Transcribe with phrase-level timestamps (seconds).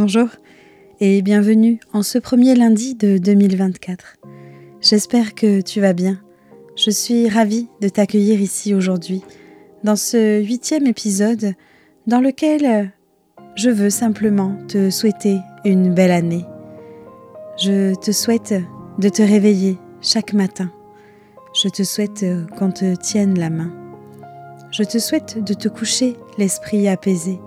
[0.00, 0.28] Bonjour
[1.00, 4.18] et bienvenue en ce premier lundi de 2024.
[4.80, 6.20] J'espère que tu vas bien.
[6.76, 9.24] Je suis ravie de t'accueillir ici aujourd'hui
[9.82, 11.54] dans ce huitième épisode
[12.06, 12.92] dans lequel
[13.56, 16.44] je veux simplement te souhaiter une belle année.
[17.60, 18.54] Je te souhaite
[19.00, 20.70] de te réveiller chaque matin.
[21.60, 22.24] Je te souhaite
[22.56, 23.74] qu'on te tienne la main.
[24.70, 27.40] Je te souhaite de te coucher l'esprit apaisé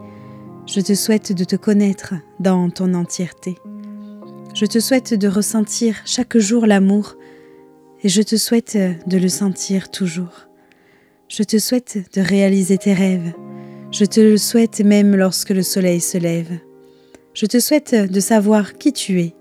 [0.67, 3.57] je te souhaite de te connaître dans ton entièreté.
[4.53, 7.15] Je te souhaite de ressentir chaque jour l'amour
[8.03, 8.77] et je te souhaite
[9.07, 10.47] de le sentir toujours.
[11.29, 13.33] Je te souhaite de réaliser tes rêves.
[13.91, 16.59] Je te le souhaite même lorsque le soleil se lève.
[17.33, 19.33] Je te souhaite de savoir qui tu es.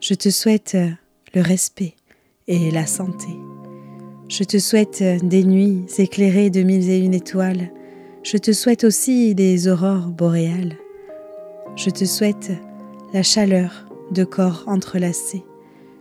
[0.00, 0.76] Je te souhaite
[1.34, 1.94] le respect
[2.46, 3.28] et la santé.
[4.28, 7.70] Je te souhaite des nuits éclairées de mille et une étoiles
[8.24, 10.78] je te souhaite aussi des aurores boréales.
[11.76, 12.52] Je te souhaite
[13.12, 15.44] la chaleur de corps entrelacés.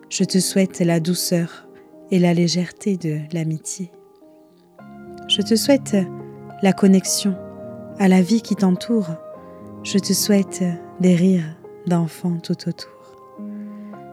[0.09, 1.67] Je te souhaite la douceur
[2.11, 3.91] et la légèreté de l'amitié.
[5.27, 5.97] Je te souhaite
[6.61, 7.35] la connexion
[7.99, 9.09] à la vie qui t'entoure.
[9.83, 10.63] Je te souhaite
[11.01, 13.17] des rires d'enfants tout autour.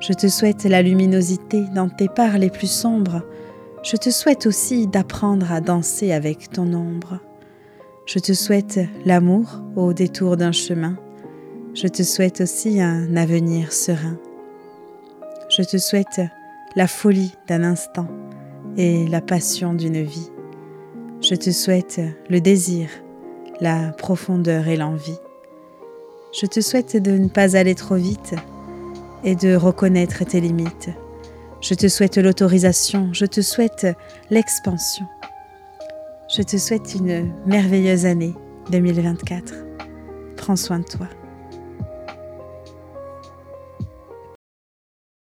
[0.01, 3.23] Je te souhaite la luminosité dans tes parts les plus sombres.
[3.85, 7.21] Je te souhaite aussi d'apprendre à danser avec ton ombre.
[8.07, 10.97] Je te souhaite l'amour au détour d'un chemin.
[11.75, 14.19] Je te souhaite aussi un avenir serein.
[15.49, 16.21] Je te souhaite
[16.77, 18.09] la folie d'un instant
[18.77, 20.31] et la passion d'une vie.
[21.21, 22.89] Je te souhaite le désir,
[23.61, 25.19] la profondeur et l'envie.
[26.33, 28.35] Je te souhaite de ne pas aller trop vite
[29.25, 30.91] et de reconnaître tes limites.
[31.61, 33.87] Je te souhaite l'autorisation, je te souhaite
[34.31, 35.07] l'expansion.
[36.33, 38.35] Je te souhaite une merveilleuse année
[38.71, 39.53] 2024.
[40.37, 41.09] Prends soin de toi.